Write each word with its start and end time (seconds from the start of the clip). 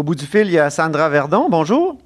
Au 0.00 0.02
bout 0.02 0.16
du 0.16 0.26
fil, 0.26 0.48
il 0.48 0.54
y 0.54 0.58
a 0.58 0.70
Sandra 0.70 1.08
Verdon. 1.08 1.46
Bonjour. 1.48 1.96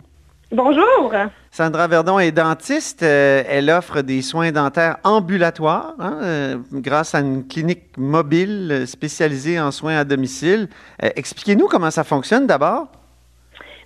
Bonjour. 0.52 1.10
Sandra 1.51 1.88
Verdon 1.88 2.19
est 2.19 2.33
dentiste. 2.33 3.02
Euh, 3.02 3.42
elle 3.48 3.70
offre 3.70 4.02
des 4.02 4.20
soins 4.20 4.52
dentaires 4.52 4.98
ambulatoires 5.05 5.95
hein, 5.98 6.19
euh, 6.23 6.56
grâce 6.70 7.15
à 7.15 7.20
une 7.20 7.48
clinique 7.48 7.96
mobile 7.96 8.69
euh, 8.70 8.84
spécialisée 8.84 9.59
en 9.59 9.70
soins 9.70 9.96
à 9.96 10.05
domicile. 10.05 10.69
Expliquez-nous 11.01 11.66
comment 11.66 11.91
ça 11.91 12.05
fonctionne 12.05 12.46
d'abord. 12.46 12.88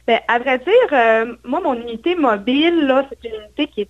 Bien, 0.09 0.19
à 0.27 0.41
vrai 0.41 0.59
dire, 0.59 1.37
moi, 1.45 1.61
mon 1.61 1.75
unité 1.75 2.17
mobile, 2.17 2.93
c'est 3.09 3.29
une 3.29 3.37
unité 3.41 3.69
qui 3.69 3.83
est 3.83 3.89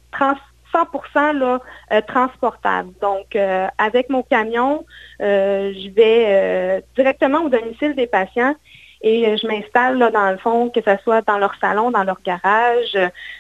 100% 0.75 1.39
là, 1.39 2.03
transportable. 2.03 2.91
Donc, 3.01 3.34
avec 3.79 4.11
mon 4.11 4.23
camion, 4.23 4.84
je 5.20 5.91
vais 5.95 6.84
directement 6.97 7.45
au 7.45 7.48
domicile 7.48 7.95
des 7.95 8.06
patients 8.06 8.55
et 9.02 9.27
euh, 9.27 9.37
je 9.37 9.47
m'installe 9.47 9.98
là, 9.98 10.11
dans 10.11 10.30
le 10.30 10.38
fond, 10.38 10.70
que 10.70 10.80
ce 10.80 10.97
soit 11.02 11.23
dans 11.23 11.38
leur 11.38 11.55
salon, 11.61 11.91
dans 11.91 12.05
leur 12.05 12.20
garage, 12.24 12.97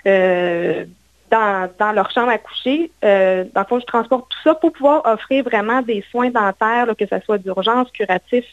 euh, 0.06 0.84
dans, 1.30 1.92
leur 1.94 2.10
chambre 2.10 2.30
à 2.30 2.38
coucher. 2.38 2.90
Euh, 3.04 3.44
dans 3.54 3.62
le 3.62 3.66
fond, 3.66 3.80
je 3.80 3.86
transporte 3.86 4.28
tout 4.28 4.38
ça 4.44 4.54
pour 4.54 4.72
pouvoir 4.72 5.02
offrir 5.06 5.44
vraiment 5.44 5.80
des 5.80 6.04
soins 6.10 6.30
dentaires, 6.30 6.88
que 6.98 7.06
ce 7.06 7.18
soit 7.24 7.38
d'urgence, 7.38 7.90
curatif 7.92 8.44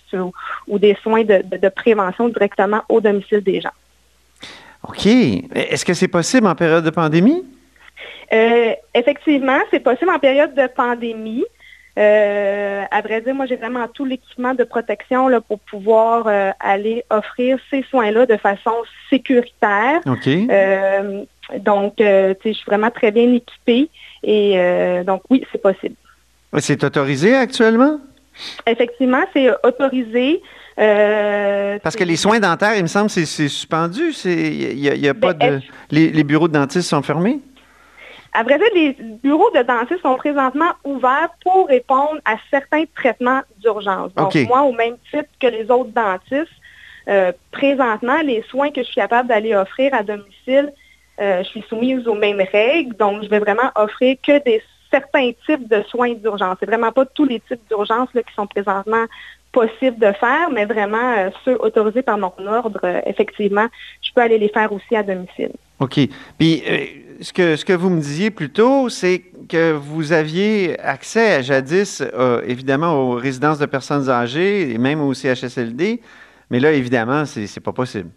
ou, 0.68 0.80
des 0.80 0.96
soins 1.02 1.24
de, 1.24 1.70
prévention 1.70 2.30
directement 2.30 2.82
au 2.88 3.02
domicile 3.02 3.42
des 3.42 3.60
gens. 3.60 3.70
OK. 4.88 5.08
Est-ce 5.08 5.84
que 5.84 5.94
c'est 5.94 6.08
possible 6.08 6.48
en 6.48 6.56
période 6.56 6.84
de 6.84 6.92
pandémie? 6.92 7.44
effectivement, 8.94 9.58
c'est 9.72 9.80
possible 9.80 10.12
en 10.12 10.20
période 10.20 10.54
de 10.54 10.68
pandémie. 10.68 11.44
Euh, 11.98 12.84
à 12.90 13.02
vrai 13.02 13.22
dire, 13.22 13.34
moi, 13.36 13.46
j'ai 13.46 13.56
vraiment 13.56 13.88
tout 13.88 14.06
l'équipement 14.06 14.54
de 14.54 14.64
protection 14.64 15.28
là, 15.28 15.42
pour 15.42 15.60
pouvoir 15.60 16.28
euh, 16.28 16.52
aller 16.60 17.04
offrir 17.10 17.58
ces 17.70 17.84
soins-là 17.90 18.26
de 18.26 18.38
façon 18.38 18.72
sécuritaire. 19.10 20.02
Euh, 20.28 21.24
donc, 21.58 21.96
je 21.98 22.36
suis 22.44 22.66
vraiment 22.66 22.92
très 22.92 23.12
bien 23.12 23.34
équipée. 23.34 23.90
Et 24.24 25.04
donc, 25.06 25.22
oui, 25.30 25.46
c'est 25.52 25.62
possible. 25.62 25.96
C'est 26.60 26.84
autorisé 26.84 27.36
actuellement? 27.36 28.00
Effectivement, 28.66 29.24
c'est 29.34 29.50
autorisé. 29.64 30.42
Parce 30.78 31.96
que 31.96 32.04
les 32.04 32.16
soins 32.16 32.40
dentaires, 32.40 32.76
il 32.76 32.84
me 32.84 32.88
semble, 32.88 33.10
c'est 33.10 33.26
suspendu. 33.26 34.14
Il 34.24 34.76
n'y 34.76 35.08
a, 35.10 35.14
pas 35.14 35.34
ben, 35.34 35.58
de. 35.58 35.62
les, 35.92 36.24
bureaux 36.24 36.48
de 36.48 36.54
dentistes 36.54 36.90
sont 36.90 37.02
fermés? 37.02 37.40
À 38.34 38.44
vrai 38.44 38.58
dire, 38.58 38.68
les 38.74 38.96
bureaux 39.24 39.50
de 39.52 39.64
dentistes 39.64 40.02
sont 40.02 40.16
présentement 40.16 40.72
ouverts 40.84 41.30
pour 41.44 41.68
répondre 41.68 42.20
à 42.26 42.36
certains 42.52 42.86
traitements 42.96 43.42
d'urgence. 43.58 44.14
Donc, 44.14 44.36
moi, 44.48 44.62
au 44.62 44.72
même 44.72 44.98
titre 45.12 45.30
que 45.40 45.48
les 45.48 45.70
autres 45.72 45.92
dentistes, 45.92 46.52
euh, 47.08 47.32
présentement, 47.52 48.22
les 48.24 48.44
soins 48.44 48.70
que 48.72 48.82
je 48.82 48.86
suis 48.86 48.96
capable 48.96 49.30
d'aller 49.30 49.56
offrir 49.56 49.94
à 49.94 50.04
domicile, 50.04 50.72
euh, 51.20 51.44
je 51.44 51.50
suis 51.50 51.64
soumise 51.68 52.08
aux 52.08 52.16
mêmes 52.16 52.42
règles. 52.52 52.96
Donc, 52.98 53.24
je 53.24 53.30
vais 53.30 53.40
vraiment 53.40 53.72
offrir 53.76 54.16
que 54.22 54.44
des 54.44 54.62
certains 54.92 55.32
types 55.46 55.68
de 55.68 55.82
soins 55.84 56.14
d'urgence. 56.14 56.58
C'est 56.60 56.66
vraiment 56.66 56.92
pas 56.92 57.06
tous 57.06 57.26
les 57.26 57.40
types 57.42 57.62
d'urgence 57.68 58.10
qui 58.12 58.34
sont 58.36 58.48
présentement 58.48 59.06
possibles 59.52 59.98
de 59.98 60.12
faire, 60.14 60.50
mais 60.52 60.66
vraiment 60.66 61.16
euh, 61.18 61.30
ceux 61.46 61.56
autorisés 61.60 62.04
par 62.04 62.18
mon 62.18 62.34
ordre, 62.46 62.80
effectivement, 63.06 63.68
je 64.02 64.12
peux 64.14 64.22
aller 64.22 64.38
les 64.38 64.50
faire 64.50 64.72
aussi 64.72 64.96
à 64.96 65.04
domicile. 65.04 65.52
OK. 65.80 66.00
Puis, 66.38 66.64
ce 67.22 67.34
que, 67.34 67.56
ce 67.56 67.66
que 67.66 67.74
vous 67.74 67.90
me 67.90 68.00
disiez 68.00 68.32
plus 68.32 68.50
tôt, 68.50 68.90
c'est 68.90 69.24
que 69.50 69.72
vous 69.72 70.14
aviez 70.14 70.80
accès 70.80 71.44
jadis, 71.44 72.02
euh, 72.02 72.42
évidemment, 72.46 72.94
aux 72.94 73.16
résidences 73.16 73.60
de 73.60 73.66
personnes 73.66 74.10
âgées 74.10 74.72
et 74.72 74.78
même 74.78 75.02
au 75.02 75.14
CHSLD, 75.14 76.02
mais 76.50 76.60
là, 76.60 76.72
évidemment, 76.72 77.26
c'est 77.26 77.42
n'est 77.42 77.64
pas 77.64 77.74
possible. 77.74 78.10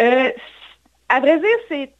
Euh, 0.00 0.30
à 1.08 1.20
vrai 1.20 1.38
dire, 1.38 1.58
c'est 1.68 1.90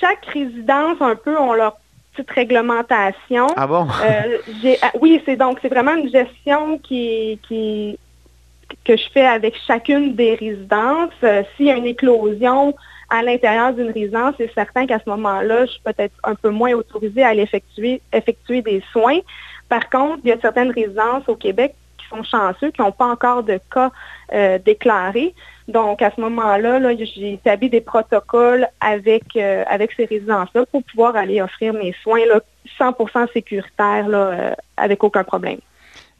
chaque 0.00 0.24
résidence, 0.26 0.98
un 1.00 1.16
peu, 1.16 1.36
ont 1.36 1.54
leur 1.54 1.78
petite 2.12 2.30
réglementation. 2.30 3.46
Ah 3.56 3.66
bon? 3.66 3.86
Euh, 4.04 4.74
ah, 4.82 4.92
oui, 5.00 5.20
c'est 5.24 5.36
donc, 5.36 5.58
c'est 5.62 5.68
vraiment 5.68 5.94
une 5.94 6.10
gestion 6.10 6.78
qui, 6.78 7.40
qui, 7.48 7.98
que 8.84 8.96
je 8.96 9.10
fais 9.12 9.26
avec 9.26 9.54
chacune 9.66 10.14
des 10.14 10.34
résidences. 10.34 11.12
S'il 11.56 11.66
y 11.66 11.70
a 11.70 11.76
une 11.76 11.86
éclosion, 11.86 12.74
à 13.10 13.22
l'intérieur 13.22 13.72
d'une 13.72 13.90
résidence, 13.90 14.34
c'est 14.36 14.52
certain 14.52 14.86
qu'à 14.86 14.98
ce 14.98 15.08
moment-là, 15.08 15.66
je 15.66 15.72
suis 15.72 15.82
peut-être 15.82 16.14
un 16.24 16.34
peu 16.34 16.50
moins 16.50 16.72
autorisée 16.72 17.22
à 17.22 17.28
aller 17.28 17.48
effectuer, 18.12 18.62
des 18.62 18.82
soins. 18.92 19.18
Par 19.68 19.88
contre, 19.88 20.20
il 20.24 20.30
y 20.30 20.32
a 20.32 20.40
certaines 20.40 20.70
résidences 20.70 21.28
au 21.28 21.36
Québec 21.36 21.74
qui 21.98 22.06
sont 22.08 22.22
chanceux, 22.22 22.70
qui 22.70 22.80
n'ont 22.80 22.92
pas 22.92 23.06
encore 23.06 23.42
de 23.42 23.58
cas 23.72 23.90
euh, 24.32 24.58
déclarés. 24.58 25.34
Donc, 25.68 26.00
à 26.02 26.10
ce 26.14 26.20
moment-là, 26.20 26.80
-là, 26.80 26.96
j'ai 26.96 27.34
établi 27.34 27.68
des 27.70 27.80
protocoles 27.80 28.66
avec, 28.80 29.36
euh, 29.36 29.64
avec 29.66 29.92
ces 29.92 30.04
résidences-là 30.04 30.64
pour 30.66 30.82
pouvoir 30.84 31.16
aller 31.16 31.40
offrir 31.40 31.72
mes 31.74 31.94
soins 32.02 32.24
là, 32.26 32.40
100% 32.78 33.32
sécuritaires 33.32 34.08
là, 34.08 34.18
euh, 34.18 34.54
avec 34.76 35.02
aucun 35.04 35.24
problème. 35.24 35.58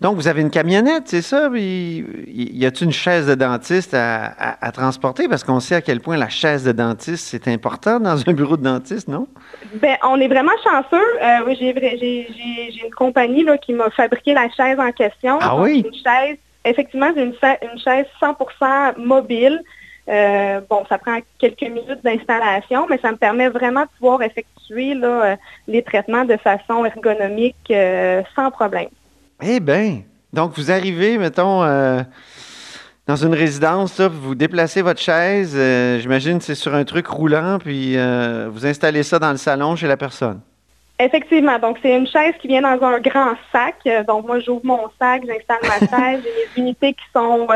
Donc, 0.01 0.15
vous 0.15 0.29
avez 0.29 0.43
une 0.43 0.51
camionnette, 0.51 1.09
c'est 1.09 1.23
ça? 1.23 1.51
y 1.57 2.67
a-t-il 2.67 2.85
une 2.85 2.93
chaise 2.93 3.27
de 3.27 3.35
dentiste 3.35 3.95
à, 3.95 4.71
transporter? 4.73 5.29
Parce 5.29 5.43
qu'on 5.43 5.59
sait 5.59 5.75
à 5.75 5.81
quel 5.81 6.01
point 6.01 6.17
la 6.17 6.29
chaise 6.29 6.65
de 6.65 6.71
dentiste, 6.71 7.27
c'est 7.27 7.49
important 7.49 7.99
dans 7.99 8.17
un 8.29 8.33
bureau 8.33 8.57
de 8.57 8.63
dentiste, 8.63 9.09
non? 9.09 9.27
Bien, 9.75 9.97
on 10.05 10.21
est 10.21 10.29
vraiment 10.29 10.53
chanceux. 10.63 11.05
Euh, 11.21 11.53
j'ai 11.59 12.81
une 12.85 12.95
compagnie 12.95 13.43
là, 13.43 13.59
qui 13.59 13.73
m'a 13.73 13.91
fabriqué 13.91 14.35
la 14.35 14.49
chaise 14.51 14.79
en 14.79 14.93
question. 14.93 15.39
Ah 15.41 15.57
oui? 15.57 15.85
Une 15.85 15.93
chaise, 15.93 16.37
effectivement, 16.65 17.11
c'est 17.17 17.25
une, 17.25 17.79
chaise 17.81 18.07
100% 18.23 18.99
mobile. 18.99 19.61
Euh, 20.09 20.61
bon, 20.71 20.85
ça 20.89 20.99
prend 20.99 21.19
quelques 21.41 21.63
minutes 21.63 22.05
d'installation, 22.05 22.87
mais 22.89 22.99
ça 22.99 23.11
me 23.11 23.17
permet 23.17 23.49
vraiment 23.49 23.83
de 23.83 23.89
pouvoir 23.99 24.23
effectuer 24.23 24.95
euh, 25.03 25.35
les 25.67 25.83
traitements 25.83 26.25
de 26.25 26.37
façon 26.37 26.85
ergonomique 26.85 27.73
sans 28.37 28.53
problème. 28.53 28.89
Eh 29.41 29.61
bien, 29.61 30.01
donc 30.33 30.53
vous 30.57 30.73
arrivez, 30.73 31.17
mettons, 31.17 31.63
euh, 31.63 32.01
dans 33.07 33.15
une 33.15 33.35
résidence, 33.35 34.01
vous 34.01 34.35
déplacez 34.35 34.83
votre 34.83 35.01
chaise, 35.01 35.55
euh, 35.57 36.01
j'imagine 36.01 36.41
c'est 36.41 36.57
sur 36.57 36.75
un 36.75 36.83
truc 36.83 37.07
roulant, 37.07 37.59
puis 37.61 37.97
euh, 37.97 38.49
vous 38.51 38.67
installez 38.67 39.05
ça 39.05 39.21
dans 39.21 39.31
le 39.31 39.37
salon 39.37 39.77
chez 39.77 39.87
la 39.87 39.97
personne. 39.97 40.41
Effectivement, 40.99 41.61
donc 41.61 41.79
c'est 41.81 41.97
une 41.97 42.09
chaise 42.09 42.35
qui 42.41 42.49
vient 42.49 42.63
dans 42.63 42.85
un 42.85 42.99
grand 42.99 43.35
sac. 43.53 43.77
Donc 44.09 44.27
moi, 44.27 44.41
j'ouvre 44.41 44.63
mon 44.65 44.89
sac, 44.99 45.23
j'installe 45.25 45.61
ma 45.63 45.79
chaise, 45.99 46.21
j'ai 46.25 46.63
mes 46.63 46.65
unités 46.65 46.95
qui 46.95 47.05
sont 47.15 47.47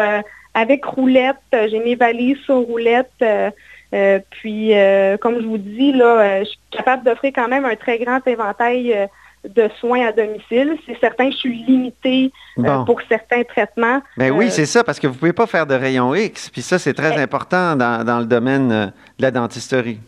avec 0.55 0.85
roulette, 0.85 1.35
j'ai 1.53 1.81
mes 1.81 1.97
valises 1.97 2.39
sur 2.45 2.59
roulette. 2.59 3.11
puis, 4.31 4.73
comme 5.21 5.41
je 5.41 5.47
vous 5.47 5.59
dis, 5.59 5.93
là, 5.93 6.45
je 6.45 6.51
suis 6.51 6.59
capable 6.71 7.03
d'offrir 7.03 7.33
quand 7.35 7.49
même 7.49 7.65
un 7.65 7.75
très 7.75 7.99
grand 7.99 8.25
éventail 8.29 9.09
de 9.49 9.69
soins 9.81 10.07
à 10.07 10.13
domicile. 10.13 10.77
C'est 10.87 10.99
certain 11.01 11.27
que 11.27 11.33
je 11.33 11.39
suis 11.39 11.65
limitée 11.65 12.33
euh, 12.59 12.85
pour 12.85 13.01
certains 13.09 13.43
traitements. 13.43 14.01
Ben 14.17 14.31
oui, 14.31 14.47
euh, 14.47 14.51
c'est 14.51 14.67
ça, 14.67 14.85
parce 14.85 15.01
que 15.01 15.07
vous 15.07 15.15
ne 15.15 15.19
pouvez 15.19 15.33
pas 15.33 15.47
faire 15.47 15.67
de 15.67 15.75
rayon 15.75 16.15
X. 16.15 16.51
Puis 16.51 16.63
ça, 16.63 16.79
c'est 16.79 16.95
très 16.95 17.21
important 17.21 17.77
dans, 17.77 18.19
le 18.21 18.27
domaine 18.27 18.73
euh, 18.73 18.87
de 18.87 19.23
la 19.23 19.31
dentisterie. 19.31 19.99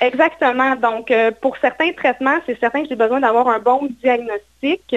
Exactement. 0.00 0.76
Donc, 0.76 1.12
pour 1.40 1.56
certains 1.56 1.90
traitements, 1.90 2.38
c'est 2.46 2.56
certain 2.60 2.84
que 2.84 2.88
j'ai 2.88 2.94
besoin 2.94 3.18
d'avoir 3.18 3.48
un 3.48 3.58
bon 3.58 3.88
diagnostic. 4.00 4.94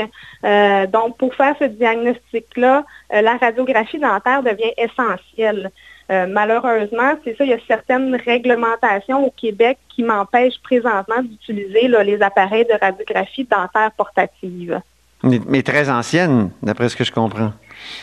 donc, 0.93 1.17
pour 1.17 1.33
faire 1.33 1.55
ce 1.57 1.63
diagnostic-là, 1.63 2.85
la 3.09 3.37
radiographie 3.37 3.97
dentaire 3.97 4.43
devient 4.43 4.71
essentielle. 4.77 5.71
Euh, 6.11 6.25
malheureusement, 6.27 7.13
c'est 7.23 7.37
ça, 7.37 7.45
il 7.45 7.51
y 7.51 7.53
a 7.53 7.59
certaines 7.67 8.15
réglementations 8.15 9.25
au 9.25 9.31
Québec 9.31 9.77
qui 9.95 10.03
m'empêchent 10.03 10.61
présentement 10.61 11.21
d'utiliser 11.21 11.87
les 11.87 12.21
appareils 12.21 12.65
de 12.65 12.77
radiographie 12.79 13.47
dentaire 13.49 13.91
portative. 13.95 14.81
Mais, 15.23 15.61
très 15.61 15.87
ancienne, 15.89 16.49
d'après 16.63 16.89
ce 16.89 16.95
que 16.95 17.03
je 17.03 17.11
comprends. 17.11 17.51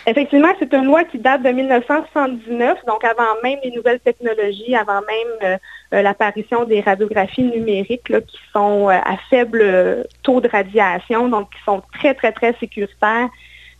Effectivement, 0.06 0.49
c'est 0.58 0.72
une 0.72 0.84
loi 0.84 1.02
qui 1.05 1.19
date 1.19 1.43
de 1.43 1.50
1979, 1.50 2.78
donc 2.87 3.05
avant 3.05 3.25
même 3.43 3.58
les 3.62 3.72
nouvelles 3.72 3.99
technologies, 3.99 4.75
avant 4.76 5.00
même 5.00 5.34
euh, 5.43 5.56
euh, 5.94 6.02
l'apparition 6.02 6.64
des 6.64 6.81
radiographies 6.81 7.43
numériques 7.43 8.12
qui 8.26 8.38
sont 8.52 8.88
à 8.88 9.16
faible 9.28 10.06
taux 10.22 10.40
de 10.40 10.49
radiation, 10.49 11.28
donc 11.28 11.50
qui 11.50 11.62
sont 11.64 11.82
très, 11.93 12.14
très, 12.14 12.31
très 12.31 12.55
sécuritaires, 12.60 13.28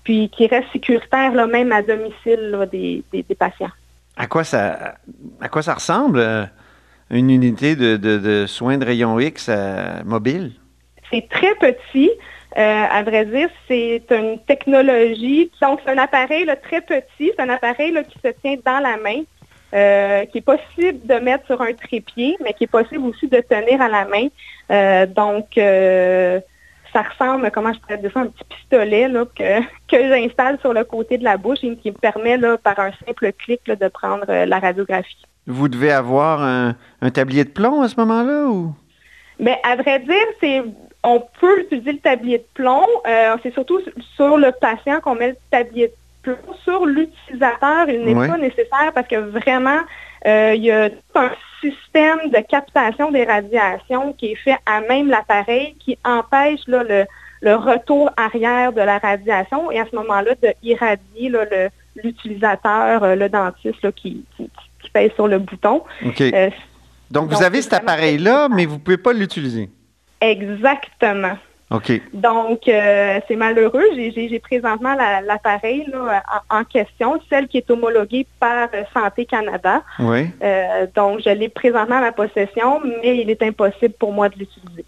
puis 0.03 0.29
qui 0.31 0.49
restent 0.49 0.73
sécuritaires 0.73 1.33
là, 1.33 1.47
même 1.47 1.71
à 1.71 1.83
domicile 1.83 2.69
des 2.73 3.37
patients. 3.39 3.71
À 4.19 4.27
quoi 4.27 4.45
ça, 4.45 4.97
à 5.41 5.49
quoi 5.49 5.63
ça 5.63 5.75
ressemble, 5.75 6.51
une 7.11 7.31
unité 7.31 7.77
de, 7.77 8.45
soins 8.47 8.77
de 8.77 8.85
rayon 8.85 9.19
X 9.19 9.51
mobile? 10.05 10.53
C'est 11.11 11.29
très 11.29 11.55
petit. 11.55 12.11
à 12.55 13.03
vrai 13.05 13.25
dire, 13.25 13.49
c'est 13.69 14.03
une 14.11 14.39
technologie, 14.47 15.51
donc 15.63 15.81
c'est 15.85 15.93
un 15.93 15.99
appareil 15.99 16.47
très 16.63 16.81
petit, 16.81 17.31
c'est 17.35 17.41
un 17.41 17.49
appareil 17.49 17.97
qui 18.09 18.19
se 18.19 18.33
tient 18.43 18.57
dans 18.65 18.81
la 18.81 18.97
main. 18.97 19.23
Euh, 19.75 20.25
qui 20.25 20.39
est 20.39 20.41
possible 20.41 21.07
de 21.07 21.15
mettre 21.17 21.45
sur 21.45 21.61
un 21.61 21.75
trépied, 21.75 22.39
mais 22.43 22.55
qui 22.55 22.65
est 22.65 22.69
possible 22.69 23.05
aussi 23.05 23.29
de 23.29 23.39
tenir 23.43 23.83
à 23.83 23.89
la 23.89 24.07
main. 24.07 24.29
Euh, 24.71 25.05
donc, 25.05 25.59
euh, 25.59 26.41
ça 26.93 27.03
ressemble, 27.03 27.51
comment 27.51 27.73
je 27.73 27.81
pourrais 27.81 27.99
dire 27.99 28.11
ça, 28.13 28.21
un 28.21 28.27
petit 28.27 28.45
pistolet 28.45 29.09
là, 29.09 29.25
que, 29.25 29.61
que 29.89 30.09
j'installe 30.09 30.59
sur 30.61 30.73
le 30.73 30.85
côté 30.85 31.19
de 31.19 31.25
la 31.25 31.37
bouche 31.37 31.59
et 31.63 31.77
qui 31.77 31.91
me 31.91 31.97
permet, 31.97 32.37
là, 32.37 32.57
par 32.59 32.79
un 32.79 32.91
simple 33.07 33.33
clic, 33.33 33.61
de 33.67 33.89
prendre 33.89 34.27
la 34.27 34.59
radiographie. 34.59 35.23
Vous 35.47 35.69
devez 35.69 35.93
avoir 35.93 36.43
un, 36.43 36.75
tablier 37.13 37.45
de 37.45 37.51
plomb 37.51 37.83
à 37.83 37.89
ce 37.89 37.97
moment-là 37.97 38.47
ou? 38.47 38.75
Bien, 39.39 39.57
à 39.63 39.77
vrai 39.77 40.01
dire, 40.01 40.27
c'est 40.41 40.63
on 41.05 41.23
peut 41.41 41.61
utiliser 41.61 41.93
le 41.93 41.99
tablier 41.99 42.39
de 42.39 42.47
plomb. 42.55 42.87
c'est 43.43 43.53
surtout 43.53 43.81
sur 44.17 44.37
le 44.37 44.53
patient 44.53 45.01
qu'on 45.01 45.15
met 45.15 45.29
le 45.29 45.37
tablier 45.51 45.89
de 45.89 45.95
sur 46.65 46.87
l'utilisateur, 46.87 47.89
il 47.89 48.05
n'est 48.05 48.15
pas 48.15 48.37
nécessaire 48.37 48.93
parce 48.95 49.09
que 49.09 49.17
vraiment, 49.17 49.81
euh, 50.27 50.55
il 50.55 50.65
y 50.65 50.71
a 50.71 50.91
un 51.15 51.31
système 51.61 52.31
de 52.31 52.41
captation 52.49 53.11
des 53.11 53.25
radiations 53.25 54.13
qui 54.13 54.33
est 54.33 54.37
fait 54.37 54.57
à 54.67 54.81
même 54.81 55.09
l'appareil 55.09 55.75
qui 55.79 55.99
empêche 56.05 56.61
le, 56.67 57.07
retour 57.43 58.11
arrière 58.17 58.73
de 58.73 58.81
la 58.81 58.99
radiation 58.99 59.71
et 59.71 59.79
à 59.79 59.87
ce 59.91 59.97
moment-là 59.97 60.35
de 60.43 60.53
irradier 60.63 61.33
l'utilisateur, 61.97 63.03
euh, 63.03 63.15
le, 63.15 63.29
dentiste 63.29 63.93
qui, 63.93 64.25
qui, 64.37 64.51
pèse 64.93 65.13
sur 65.15 65.29
le 65.29 65.39
bouton. 65.39 65.83
Euh, 66.21 66.51
donc, 67.11 67.31
vous 67.31 67.43
avez 67.43 67.61
cet 67.63 67.75
appareil-là, 67.75 68.49
mais 68.49 68.65
vous 68.65 68.77
ne 68.77 68.81
pouvez 68.81 68.97
pas 68.97 69.13
l'utiliser. 69.13 69.69
Exactement. 70.21 71.37
Donc, 72.15 72.67
euh, 72.67 73.21
c'est 73.29 73.37
malheureux. 73.37 73.85
J'ai 73.95 74.39
présentement 74.39 74.95
l'appareil 74.95 75.87
en, 76.49 76.65
question, 76.65 77.21
celle 77.29 77.47
qui 77.47 77.59
est 77.59 77.71
homologuée 77.71 78.27
par 78.41 78.69
Santé 78.95 79.27
Canada. 79.27 79.83
Oui. 79.99 80.31
Euh, 80.43 80.87
donc, 80.95 81.21
je 81.25 81.31
l'ai 81.31 81.49
présentement 81.49 81.97
à 81.97 82.01
ma 82.01 82.13
possession, 82.13 82.81
mais 83.03 83.19
il 83.19 83.29
est 83.31 83.43
impossible 83.43 83.95
pour 83.99 84.13
moi 84.13 84.29
de 84.29 84.39
l'utiliser. 84.39 84.85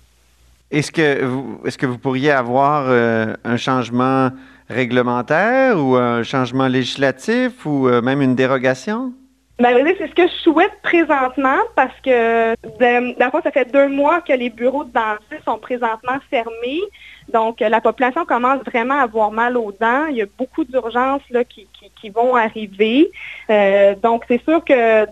Est-ce 0.71 0.93
que, 0.93 1.25
vous, 1.25 1.61
est 1.65 1.71
-ce 1.71 1.79
que 1.79 1.87
vous 1.87 1.99
pourriez 1.99 2.31
avoir 2.31 2.85
euh, 2.89 3.35
un 3.45 3.57
changement 3.57 4.31
réglementaire 4.69 5.77
ou 5.77 5.97
un 5.97 6.23
changement 6.23 6.69
législatif 6.69 7.67
ou 7.67 7.89
même 8.01 8.23
une 8.23 8.37
dérogation? 8.37 9.13
Ben, 9.61 9.77
c'est 9.99 10.09
ce 10.09 10.15
que 10.15 10.27
je 10.27 10.33
souhaite 10.43 10.73
présentement 10.83 11.59
parce 11.77 11.95
que, 12.01 12.55
d'abord, 13.19 13.43
ça 13.43 13.51
fait 13.51 13.71
deux 13.71 13.89
mois 13.89 14.23
que 14.23 14.33
les 14.33 14.49
bureaux 14.49 14.85
de 14.85 14.91
dentiste 14.91 15.45
sont 15.45 15.59
présentement 15.59 16.17
fermés. 16.31 16.81
Donc, 17.31 17.61
la 17.61 17.83
population 17.83 18.25
commence 18.25 18.63
vraiment 18.65 18.95
à 18.95 19.03
avoir 19.03 19.31
mal 19.31 19.59
aux 19.59 19.71
dents. 19.71 20.07
Il 20.07 20.17
y 20.17 20.23
a 20.23 20.27
beaucoup 20.39 20.65
d'urgences 20.65 21.21
qui, 21.51 21.69
qui, 22.01 22.09
vont 22.09 22.37
arriver. 22.37 23.11
Euh, 23.51 23.95
donc, 24.03 24.25
c'est 24.29 24.43
sûr 24.45 24.65
que 24.65 25.07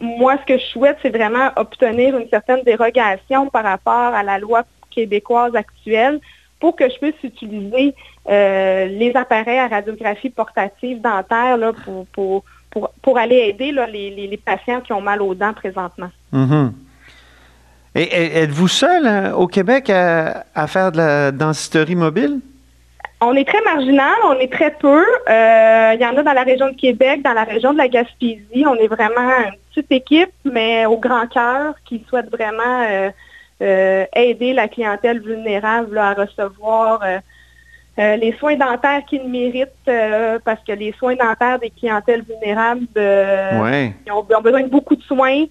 moi, 0.00 0.36
ce 0.38 0.54
que 0.54 0.58
je 0.58 0.64
souhaite, 0.66 0.98
c'est 1.02 1.10
vraiment 1.10 1.50
obtenir 1.56 2.16
une 2.16 2.28
certaine 2.28 2.62
dérogation 2.62 3.50
par 3.50 3.64
rapport 3.64 4.14
à 4.14 4.22
la 4.22 4.38
loi 4.38 4.62
québécoise 4.88 5.56
actuelle 5.56 6.20
pour 6.60 6.76
que 6.76 6.88
je 6.88 6.96
puisse 6.98 7.22
utiliser 7.24 7.92
euh, 8.28 8.86
les 8.86 9.16
appareils 9.16 9.58
à 9.58 9.66
radiographie 9.66 10.30
portative 10.30 11.00
dentaire 11.00 11.56
là, 11.56 11.72
pour 12.12 12.44
pour, 12.70 13.18
aller 13.18 13.36
aider 13.36 13.72
les, 13.72 14.40
patients 14.44 14.80
qui 14.80 14.92
ont 14.92 15.00
mal 15.00 15.22
aux 15.22 15.34
dents 15.34 15.52
présentement. 15.52 16.10
Mm-hmm. 16.32 16.72
Et, 17.94 18.38
êtes-vous 18.42 18.68
seul 18.68 19.06
hein, 19.06 19.34
au 19.34 19.46
Québec 19.46 19.90
à, 19.90 20.66
faire 20.66 20.92
de 20.92 20.98
la 20.98 21.32
dentisterie 21.32 21.96
mobile? 21.96 22.40
On 23.20 23.34
est 23.34 23.48
très 23.48 23.60
marginal, 23.62 24.14
on 24.26 24.34
est 24.34 24.52
très 24.52 24.70
peu. 24.70 25.04
Euh, 25.28 25.92
il 25.94 26.00
y 26.00 26.06
en 26.06 26.16
a 26.16 26.22
dans 26.22 26.32
la 26.32 26.44
région 26.44 26.68
de 26.68 26.76
Québec, 26.76 27.22
dans 27.22 27.32
la 27.32 27.42
région 27.42 27.72
de 27.72 27.78
la 27.78 27.88
Gaspésie. 27.88 28.64
On 28.64 28.76
est 28.76 28.86
vraiment 28.86 29.30
une 29.44 29.56
petite 29.70 29.90
équipe, 29.90 30.30
mais 30.44 30.86
au 30.86 30.98
grand 30.98 31.26
cœur, 31.26 31.74
qui 31.84 32.04
souhaite 32.08 32.30
vraiment 32.30 32.86
euh, 32.88 33.10
euh, 33.60 34.04
aider 34.14 34.52
la 34.52 34.68
clientèle 34.68 35.20
vulnérable 35.20 35.98
à 35.98 36.14
recevoir 36.14 37.00
euh, 37.98 38.14
les 38.16 38.32
soins 38.38 38.54
dentaires 38.54 39.04
qu'ils 39.08 39.28
méritent 39.28 39.72
euh, 39.88 40.38
parce 40.44 40.62
que 40.62 40.70
les 40.70 40.92
soins 40.92 41.16
dentaires 41.16 41.58
des 41.58 41.70
clientèles 41.70 42.22
vulnérables 42.22 42.86
euh, 42.96 43.88
ont, 44.12 44.40
besoin 44.40 44.62
de 44.62 44.68
beaucoup 44.68 44.94
de 44.94 45.02
soins 45.02 45.44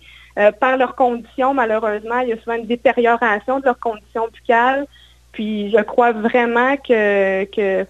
par 0.60 0.78
leurs 0.78 0.96
conditions. 0.96 1.54
Malheureusement, 1.56 2.20
il 2.20 2.30
y 2.30 2.34
a 2.34 2.38
souvent 2.38 2.56
une 2.56 2.68
détérioration 2.68 3.60
de 3.60 3.66
leurs 3.66 3.80
conditions 3.80 4.28
buccales. 4.32 4.86
Puis 5.32 5.72
je 5.72 5.82
crois 5.82 6.12
vraiment 6.12 6.78
que, 6.78 7.86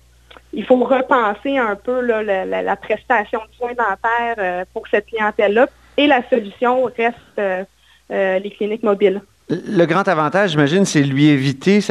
il 0.53 0.65
faut 0.65 0.77
repenser 0.77 1.57
un 1.57 1.75
peu 1.75 1.99
la, 2.01 2.75
prestation 2.77 3.39
de 3.39 3.55
soins 3.57 3.73
dentaires 3.73 4.65
pour 4.73 4.87
cette 4.87 5.07
clientèle-là. 5.07 5.67
Et 5.97 6.07
la 6.07 6.21
solution 6.29 6.89
reste 6.97 7.67
les 8.09 8.49
cliniques 8.57 8.83
mobiles. 8.83 9.21
Le 9.49 9.85
grand 9.85 10.07
avantage, 10.07 10.51
j'imagine, 10.51 10.85
c'est 10.85 11.03
lui 11.03 11.27
éviter 11.27 11.81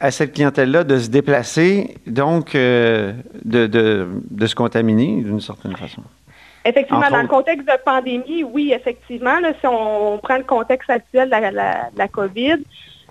à 0.00 0.10
cette 0.10 0.34
clientèle-là 0.34 0.84
de 0.84 0.98
se 0.98 1.08
déplacer, 1.08 1.96
donc 2.06 2.54
euh, 2.54 3.12
de, 3.44 4.46
se 4.46 4.54
contaminer 4.54 5.22
d'une 5.22 5.40
certaine 5.40 5.76
façon. 5.76 6.02
Effectivement, 6.64 7.10
dans 7.10 7.22
le 7.22 7.28
contexte 7.28 7.66
de 7.66 7.78
pandémie, 7.84 8.42
oui, 8.42 8.72
effectivement, 8.74 9.38
si 9.60 9.66
on, 9.66 10.18
prend 10.18 10.36
le 10.36 10.42
contexte 10.42 10.90
actuel 10.90 11.30
de 11.30 11.96
la, 11.96 12.08
COVID, 12.08 12.56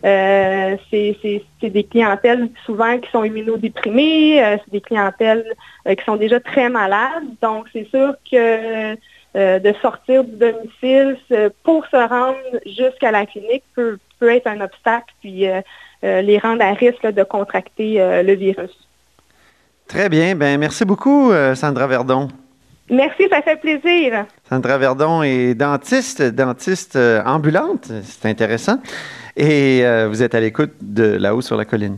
euh, 0.04 0.76
c'est 0.92 1.70
des 1.70 1.84
clientèles 1.86 2.50
souvent 2.66 2.98
qui 3.00 3.10
sont 3.12 3.24
immunodéprimées, 3.24 4.44
euh, 4.44 4.58
c'est 4.64 4.72
des 4.72 4.82
clientèles 4.82 5.46
qui 5.88 6.04
sont 6.04 6.18
déjà 6.18 6.40
très 6.42 6.70
malades. 6.70 7.24
Donc, 7.42 7.68
c'est 7.72 7.88
sûr 7.90 8.16
que 8.30 8.96
de 9.36 9.74
sortir 9.82 10.24
du 10.24 10.36
domicile 10.36 11.18
pour 11.64 11.86
se 11.88 11.98
rendre 11.98 12.38
jusqu'à 12.66 13.12
la 13.12 13.26
clinique 13.26 13.64
peut, 13.74 13.98
être 14.22 14.48
un 14.48 14.62
obstacle, 14.62 15.14
puis 15.22 15.46
les 16.04 16.38
rendre 16.40 16.64
à 16.64 16.74
risque 16.74 17.06
de 17.06 17.24
contracter 17.24 17.98
le 18.24 18.34
virus. 18.34 18.72
Très 19.88 20.10
bien. 20.10 20.36
Ben, 20.36 20.60
merci 20.60 20.86
beaucoup, 20.86 21.32
Sandra 21.54 21.88
Verdon. 21.88 22.28
Merci, 22.90 23.28
ça 23.30 23.42
fait 23.42 23.60
plaisir. 23.60 24.26
Sandra 24.48 24.78
Verdon 24.78 25.24
est 25.24 25.56
dentiste, 25.56 26.22
dentiste 26.22 26.98
ambulante. 27.26 27.92
C'est 28.04 28.28
intéressant. 28.28 28.78
Et 29.36 29.84
vous 30.08 30.22
êtes 30.22 30.36
à 30.36 30.40
l'écoute 30.40 30.74
de 30.82 31.18
La 31.18 31.36
haut 31.36 31.42
sur 31.42 31.58
la 31.58 31.66
colline. 31.66 31.98